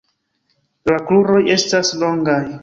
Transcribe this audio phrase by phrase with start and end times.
[0.91, 2.41] La kruroj estas longaj.